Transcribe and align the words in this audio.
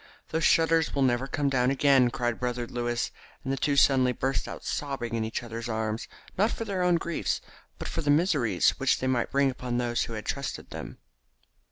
"Those 0.29 0.43
shutters 0.43 0.95
will 0.95 1.03
never 1.03 1.27
come 1.27 1.47
down 1.47 1.69
again," 1.69 2.09
cried 2.09 2.39
brother 2.39 2.65
Louis, 2.65 3.11
and 3.43 3.53
the 3.53 3.55
two 3.55 3.75
suddenly 3.75 4.13
burst 4.13 4.47
out 4.47 4.63
sobbing 4.63 5.13
in 5.13 5.23
each 5.23 5.43
other's 5.43 5.69
arms, 5.69 6.07
not 6.39 6.49
for 6.49 6.65
their 6.65 6.81
own 6.81 6.95
griefs, 6.95 7.39
but 7.77 7.87
for 7.87 8.01
the 8.01 8.09
miseries 8.09 8.71
which 8.79 8.97
they 8.97 9.05
might 9.05 9.29
bring 9.29 9.51
upon 9.51 9.77
those 9.77 10.05
who 10.05 10.13
had 10.13 10.25
trusted 10.25 10.71
them. 10.71 10.97